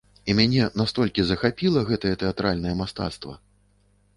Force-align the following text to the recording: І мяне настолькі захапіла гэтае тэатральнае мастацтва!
І 0.31 0.35
мяне 0.37 0.63
настолькі 0.81 1.25
захапіла 1.31 1.83
гэтае 1.91 2.15
тэатральнае 2.25 2.73
мастацтва! 2.81 3.33